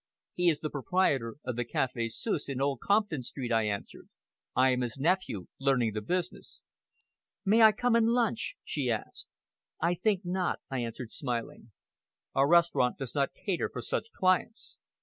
[0.33, 4.09] "He is the proprietor of the Café Suisse in Old Compton Street," I answered.
[4.55, 6.63] "I am his nephew learning the business."
[7.45, 9.27] "May I come and lunch?" she asked.
[9.79, 11.69] "I think not," I answered, smiling.
[12.33, 14.79] "Our restaurant does not cater for such clients."